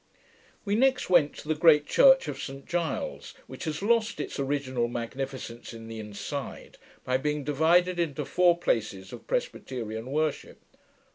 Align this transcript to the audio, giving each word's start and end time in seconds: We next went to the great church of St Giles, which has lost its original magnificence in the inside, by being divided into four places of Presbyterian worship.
We 0.65 0.73
next 0.73 1.11
went 1.11 1.35
to 1.35 1.47
the 1.47 1.53
great 1.53 1.85
church 1.85 2.27
of 2.27 2.41
St 2.41 2.65
Giles, 2.65 3.35
which 3.45 3.65
has 3.65 3.83
lost 3.83 4.19
its 4.19 4.39
original 4.39 4.87
magnificence 4.87 5.71
in 5.75 5.87
the 5.87 5.99
inside, 5.99 6.79
by 7.05 7.17
being 7.17 7.43
divided 7.43 7.99
into 7.99 8.25
four 8.25 8.57
places 8.57 9.13
of 9.13 9.27
Presbyterian 9.27 10.07
worship. 10.07 10.57